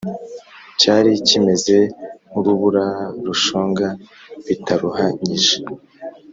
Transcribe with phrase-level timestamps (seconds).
[0.79, 1.77] cyari kimeze
[2.29, 2.85] nk’urubura
[3.25, 3.87] rushonga
[4.45, 5.55] bitaruhanyije.